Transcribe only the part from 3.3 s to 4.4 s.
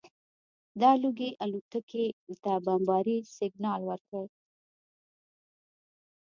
سګنال ورکړ